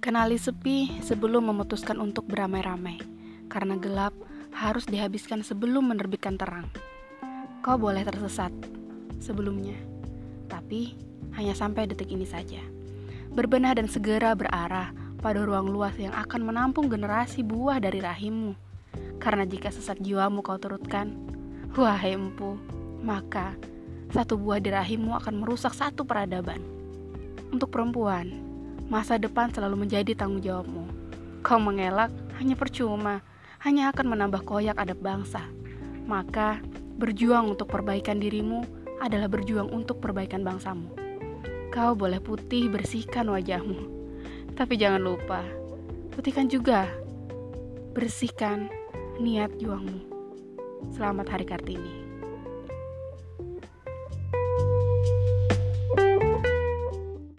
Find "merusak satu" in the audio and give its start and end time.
25.44-26.08